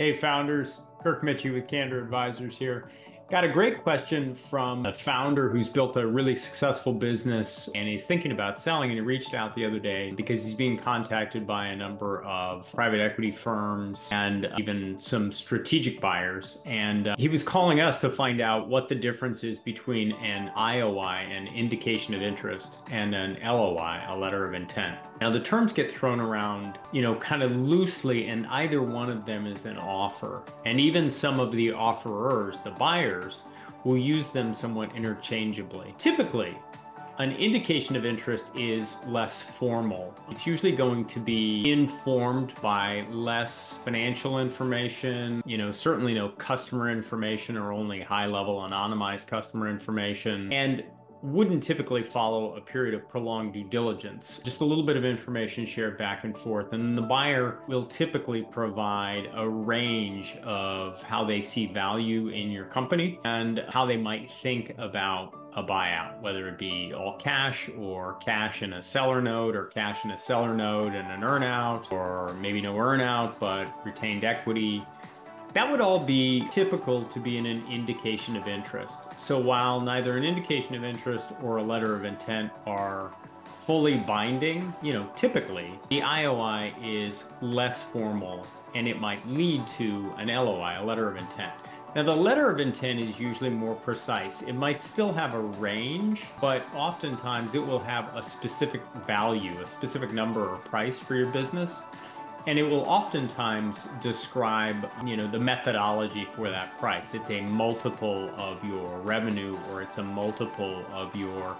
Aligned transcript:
Hey, 0.00 0.14
founders. 0.14 0.80
Kirk 1.02 1.20
Mitchie 1.20 1.52
with 1.52 1.68
Candor 1.68 1.98
Advisors 2.02 2.56
here. 2.56 2.88
Got 3.30 3.44
a 3.44 3.48
great 3.48 3.84
question 3.84 4.34
from 4.34 4.84
a 4.86 4.92
founder 4.92 5.48
who's 5.48 5.68
built 5.68 5.96
a 5.96 6.04
really 6.04 6.34
successful 6.34 6.92
business 6.92 7.68
and 7.76 7.86
he's 7.86 8.04
thinking 8.04 8.32
about 8.32 8.60
selling. 8.60 8.90
And 8.90 8.98
he 8.98 9.02
reached 9.02 9.34
out 9.34 9.54
the 9.54 9.64
other 9.64 9.78
day 9.78 10.10
because 10.10 10.44
he's 10.44 10.54
being 10.54 10.76
contacted 10.76 11.46
by 11.46 11.66
a 11.66 11.76
number 11.76 12.24
of 12.24 12.68
private 12.74 12.98
equity 12.98 13.30
firms 13.30 14.10
and 14.12 14.52
even 14.58 14.98
some 14.98 15.30
strategic 15.30 16.00
buyers. 16.00 16.60
And 16.66 17.06
uh, 17.06 17.14
he 17.18 17.28
was 17.28 17.44
calling 17.44 17.78
us 17.78 18.00
to 18.00 18.10
find 18.10 18.40
out 18.40 18.68
what 18.68 18.88
the 18.88 18.96
difference 18.96 19.44
is 19.44 19.60
between 19.60 20.10
an 20.14 20.50
IOI, 20.56 21.30
an 21.30 21.46
indication 21.54 22.14
of 22.14 22.22
interest, 22.22 22.80
and 22.90 23.14
an 23.14 23.38
LOI, 23.44 24.02
a 24.08 24.18
letter 24.18 24.44
of 24.44 24.54
intent. 24.54 24.98
Now, 25.20 25.30
the 25.30 25.38
terms 25.38 25.72
get 25.72 25.92
thrown 25.92 26.18
around, 26.18 26.78
you 26.90 27.02
know, 27.02 27.14
kind 27.16 27.44
of 27.44 27.54
loosely, 27.54 28.26
and 28.26 28.46
either 28.46 28.82
one 28.82 29.08
of 29.08 29.24
them 29.24 29.46
is 29.46 29.66
an 29.66 29.76
offer. 29.76 30.42
And 30.64 30.80
even 30.80 31.10
some 31.10 31.38
of 31.38 31.52
the 31.52 31.72
offerers, 31.72 32.62
the 32.62 32.70
buyers, 32.70 33.19
will 33.84 33.98
use 33.98 34.28
them 34.28 34.52
somewhat 34.54 34.94
interchangeably. 34.94 35.94
Typically, 35.98 36.56
an 37.18 37.32
indication 37.32 37.96
of 37.96 38.06
interest 38.06 38.46
is 38.54 38.96
less 39.06 39.42
formal. 39.42 40.14
It's 40.30 40.46
usually 40.46 40.72
going 40.72 41.04
to 41.04 41.20
be 41.20 41.70
informed 41.70 42.54
by 42.62 43.04
less 43.10 43.74
financial 43.84 44.38
information, 44.38 45.42
you 45.44 45.58
know, 45.58 45.70
certainly 45.70 46.14
no 46.14 46.30
customer 46.30 46.90
information 46.90 47.58
or 47.58 47.72
only 47.72 48.00
high 48.00 48.24
level 48.24 48.60
anonymized 48.60 49.26
customer 49.26 49.68
information. 49.68 50.50
And 50.50 50.82
wouldn't 51.22 51.62
typically 51.62 52.02
follow 52.02 52.56
a 52.56 52.60
period 52.60 52.94
of 52.94 53.08
prolonged 53.08 53.52
due 53.52 53.64
diligence. 53.64 54.40
Just 54.44 54.60
a 54.60 54.64
little 54.64 54.84
bit 54.84 54.96
of 54.96 55.04
information 55.04 55.66
shared 55.66 55.98
back 55.98 56.24
and 56.24 56.36
forth. 56.36 56.72
And 56.72 56.96
the 56.96 57.02
buyer 57.02 57.58
will 57.68 57.84
typically 57.84 58.42
provide 58.42 59.28
a 59.34 59.48
range 59.48 60.36
of 60.38 61.02
how 61.02 61.24
they 61.24 61.40
see 61.40 61.66
value 61.66 62.28
in 62.28 62.50
your 62.50 62.64
company 62.64 63.18
and 63.24 63.64
how 63.68 63.86
they 63.86 63.96
might 63.96 64.30
think 64.30 64.74
about 64.78 65.36
a 65.56 65.62
buyout, 65.62 66.20
whether 66.20 66.48
it 66.48 66.58
be 66.58 66.92
all 66.94 67.16
cash 67.16 67.68
or 67.76 68.14
cash 68.14 68.62
in 68.62 68.74
a 68.74 68.82
seller 68.82 69.20
note 69.20 69.56
or 69.56 69.66
cash 69.66 70.04
in 70.04 70.12
a 70.12 70.18
seller 70.18 70.54
note 70.54 70.92
and 70.94 71.10
an 71.10 71.22
earnout, 71.22 71.90
or 71.92 72.32
maybe 72.34 72.60
no 72.60 72.74
earnout, 72.74 73.34
but 73.40 73.66
retained 73.84 74.24
equity 74.24 74.84
that 75.52 75.70
would 75.70 75.80
all 75.80 75.98
be 75.98 76.46
typical 76.50 77.04
to 77.04 77.18
be 77.18 77.36
in 77.36 77.46
an 77.46 77.64
indication 77.68 78.36
of 78.36 78.46
interest. 78.46 79.18
So 79.18 79.38
while 79.38 79.80
neither 79.80 80.16
an 80.16 80.24
indication 80.24 80.74
of 80.74 80.84
interest 80.84 81.30
or 81.42 81.56
a 81.56 81.62
letter 81.62 81.94
of 81.94 82.04
intent 82.04 82.52
are 82.66 83.10
fully 83.62 83.96
binding, 83.96 84.72
you 84.82 84.92
know, 84.92 85.08
typically 85.16 85.78
the 85.88 86.00
IOI 86.00 86.72
is 86.82 87.24
less 87.40 87.82
formal 87.82 88.46
and 88.74 88.86
it 88.86 89.00
might 89.00 89.26
lead 89.28 89.66
to 89.66 90.12
an 90.18 90.28
LOI, 90.28 90.76
a 90.78 90.84
letter 90.84 91.08
of 91.08 91.16
intent. 91.16 91.52
Now, 91.96 92.04
the 92.04 92.14
letter 92.14 92.48
of 92.48 92.60
intent 92.60 93.00
is 93.00 93.18
usually 93.18 93.50
more 93.50 93.74
precise. 93.74 94.42
It 94.42 94.52
might 94.52 94.80
still 94.80 95.12
have 95.12 95.34
a 95.34 95.40
range, 95.40 96.24
but 96.40 96.62
oftentimes 96.72 97.56
it 97.56 97.66
will 97.66 97.80
have 97.80 98.14
a 98.16 98.22
specific 98.22 98.80
value, 99.08 99.58
a 99.60 99.66
specific 99.66 100.12
number 100.12 100.48
or 100.48 100.58
price 100.58 101.00
for 101.00 101.16
your 101.16 101.26
business 101.26 101.82
and 102.46 102.58
it 102.58 102.62
will 102.62 102.82
oftentimes 102.82 103.88
describe 104.00 104.90
you 105.04 105.16
know 105.16 105.26
the 105.26 105.38
methodology 105.38 106.24
for 106.24 106.50
that 106.50 106.78
price 106.78 107.14
it's 107.14 107.30
a 107.30 107.40
multiple 107.42 108.30
of 108.36 108.64
your 108.64 108.98
revenue 109.00 109.56
or 109.70 109.82
it's 109.82 109.98
a 109.98 110.02
multiple 110.02 110.84
of 110.92 111.14
your 111.16 111.56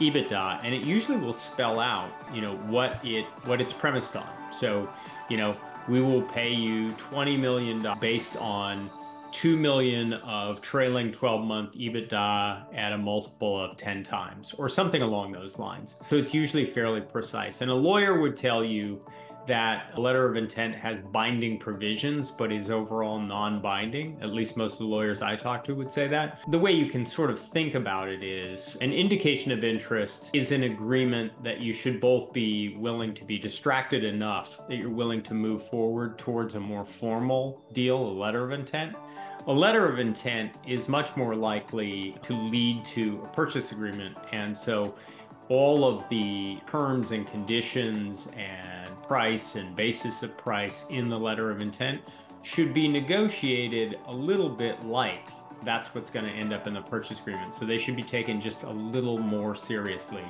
ebitda 0.00 0.60
and 0.62 0.74
it 0.74 0.82
usually 0.82 1.16
will 1.16 1.32
spell 1.32 1.80
out 1.80 2.10
you 2.32 2.40
know 2.40 2.56
what 2.66 3.02
it 3.04 3.24
what 3.44 3.60
it's 3.60 3.72
premised 3.72 4.16
on 4.16 4.28
so 4.52 4.90
you 5.28 5.36
know 5.36 5.56
we 5.88 6.00
will 6.00 6.22
pay 6.22 6.52
you 6.52 6.90
20 6.92 7.36
million 7.36 7.86
based 8.00 8.36
on 8.38 8.90
2 9.32 9.56
million 9.56 10.14
of 10.14 10.60
trailing 10.60 11.12
12 11.12 11.44
month 11.44 11.74
EBITDA 11.74 12.74
at 12.74 12.92
a 12.92 12.98
multiple 12.98 13.60
of 13.60 13.76
10 13.76 14.02
times 14.02 14.54
or 14.54 14.66
something 14.68 15.02
along 15.02 15.32
those 15.32 15.58
lines. 15.58 15.96
So 16.08 16.16
it's 16.16 16.32
usually 16.32 16.64
fairly 16.64 17.02
precise. 17.02 17.60
And 17.60 17.70
a 17.70 17.74
lawyer 17.74 18.18
would 18.18 18.36
tell 18.36 18.64
you 18.64 19.04
that 19.46 19.92
a 19.94 20.00
letter 20.00 20.28
of 20.28 20.36
intent 20.36 20.74
has 20.74 21.02
binding 21.02 21.58
provisions 21.58 22.30
but 22.30 22.52
is 22.52 22.70
overall 22.70 23.18
non-binding. 23.20 24.18
At 24.20 24.30
least 24.30 24.56
most 24.56 24.74
of 24.74 24.78
the 24.78 24.86
lawyers 24.86 25.22
i 25.22 25.36
talk 25.36 25.64
to 25.64 25.74
would 25.74 25.90
say 25.90 26.08
that. 26.08 26.40
The 26.48 26.58
way 26.58 26.72
you 26.72 26.86
can 26.86 27.04
sort 27.04 27.30
of 27.30 27.38
think 27.38 27.74
about 27.74 28.08
it 28.08 28.22
is 28.22 28.76
an 28.80 28.92
indication 28.92 29.52
of 29.52 29.64
interest 29.64 30.30
is 30.32 30.52
an 30.52 30.64
agreement 30.64 31.32
that 31.42 31.60
you 31.60 31.72
should 31.72 32.00
both 32.00 32.32
be 32.32 32.76
willing 32.76 33.14
to 33.14 33.24
be 33.24 33.38
distracted 33.38 34.04
enough 34.04 34.66
that 34.68 34.76
you're 34.76 34.90
willing 34.90 35.22
to 35.22 35.34
move 35.34 35.66
forward 35.68 36.18
towards 36.18 36.54
a 36.54 36.60
more 36.60 36.84
formal 36.84 37.60
deal 37.72 37.96
a 37.96 38.16
letter 38.16 38.44
of 38.44 38.52
intent. 38.52 38.94
A 39.46 39.52
letter 39.52 39.88
of 39.88 40.00
intent 40.00 40.52
is 40.66 40.88
much 40.88 41.16
more 41.16 41.36
likely 41.36 42.16
to 42.22 42.32
lead 42.32 42.84
to 42.86 43.20
a 43.24 43.28
purchase 43.28 43.70
agreement 43.70 44.16
and 44.32 44.56
so 44.56 44.96
all 45.48 45.84
of 45.84 46.08
the 46.08 46.58
terms 46.70 47.12
and 47.12 47.26
conditions 47.26 48.28
and 48.36 48.90
price 49.02 49.54
and 49.54 49.74
basis 49.76 50.22
of 50.22 50.36
price 50.36 50.86
in 50.90 51.08
the 51.08 51.18
letter 51.18 51.50
of 51.50 51.60
intent 51.60 52.00
should 52.42 52.74
be 52.74 52.88
negotiated 52.88 53.98
a 54.06 54.12
little 54.12 54.48
bit 54.48 54.84
like 54.84 55.28
that's 55.64 55.94
what's 55.94 56.10
going 56.10 56.24
to 56.24 56.30
end 56.30 56.52
up 56.52 56.66
in 56.66 56.74
the 56.74 56.82
purchase 56.82 57.20
agreement. 57.20 57.54
So 57.54 57.64
they 57.64 57.78
should 57.78 57.96
be 57.96 58.02
taken 58.02 58.40
just 58.40 58.62
a 58.62 58.70
little 58.70 59.18
more 59.18 59.54
seriously 59.54 60.24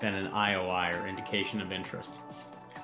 than 0.00 0.14
an 0.14 0.32
IOI 0.32 1.00
or 1.00 1.06
indication 1.06 1.60
of 1.60 1.70
interest. 1.72 2.16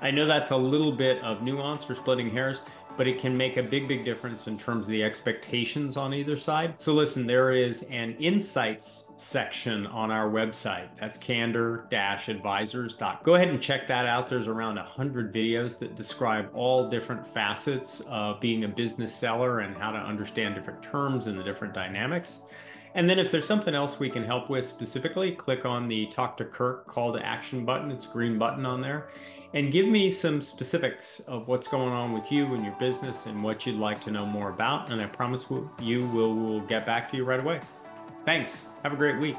I 0.00 0.10
know 0.10 0.26
that's 0.26 0.50
a 0.50 0.56
little 0.56 0.92
bit 0.92 1.22
of 1.22 1.42
nuance 1.42 1.84
for 1.84 1.94
splitting 1.94 2.30
hairs, 2.30 2.60
but 2.96 3.06
it 3.06 3.18
can 3.18 3.36
make 3.36 3.56
a 3.56 3.62
big, 3.62 3.88
big 3.88 4.04
difference 4.04 4.46
in 4.46 4.58
terms 4.58 4.86
of 4.86 4.90
the 4.90 5.02
expectations 5.02 5.96
on 5.96 6.14
either 6.14 6.36
side. 6.36 6.74
So 6.78 6.94
listen, 6.94 7.26
there 7.26 7.52
is 7.52 7.82
an 7.84 8.16
insights 8.18 9.12
section 9.16 9.86
on 9.86 10.10
our 10.10 10.28
website. 10.28 10.88
That's 10.98 11.18
candor-advisors. 11.18 12.96
Go 13.22 13.34
ahead 13.34 13.48
and 13.48 13.60
check 13.60 13.88
that 13.88 14.06
out. 14.06 14.28
There's 14.28 14.48
around 14.48 14.76
100 14.76 15.32
videos 15.32 15.78
that 15.78 15.94
describe 15.96 16.50
all 16.54 16.88
different 16.88 17.26
facets 17.26 18.00
of 18.08 18.40
being 18.40 18.64
a 18.64 18.68
business 18.68 19.14
seller 19.14 19.60
and 19.60 19.76
how 19.76 19.90
to 19.90 19.98
understand 19.98 20.54
different 20.54 20.82
terms 20.82 21.26
and 21.26 21.38
the 21.38 21.44
different 21.44 21.74
dynamics. 21.74 22.40
And 22.96 23.08
then 23.08 23.18
if 23.18 23.30
there's 23.30 23.46
something 23.46 23.74
else 23.74 24.00
we 24.00 24.08
can 24.08 24.24
help 24.24 24.48
with 24.48 24.64
specifically, 24.64 25.30
click 25.30 25.66
on 25.66 25.86
the 25.86 26.06
Talk 26.06 26.36
to 26.38 26.46
Kirk 26.46 26.86
call 26.86 27.12
to 27.12 27.24
action 27.24 27.64
button. 27.64 27.90
It's 27.90 28.06
a 28.06 28.08
green 28.08 28.38
button 28.38 28.64
on 28.64 28.80
there. 28.80 29.08
And 29.52 29.70
give 29.70 29.86
me 29.86 30.10
some 30.10 30.40
specifics 30.40 31.20
of 31.20 31.46
what's 31.46 31.68
going 31.68 31.92
on 31.92 32.12
with 32.12 32.32
you 32.32 32.54
and 32.54 32.64
your 32.64 32.74
business 32.80 33.26
and 33.26 33.44
what 33.44 33.66
you'd 33.66 33.76
like 33.76 34.00
to 34.04 34.10
know 34.10 34.24
more 34.24 34.48
about. 34.48 34.90
And 34.90 35.00
I 35.00 35.06
promise 35.06 35.46
you 35.80 36.06
we'll, 36.08 36.34
we'll 36.34 36.60
get 36.60 36.86
back 36.86 37.10
to 37.10 37.18
you 37.18 37.24
right 37.24 37.40
away. 37.40 37.60
Thanks. 38.24 38.64
Have 38.82 38.94
a 38.94 38.96
great 38.96 39.18
week. 39.18 39.36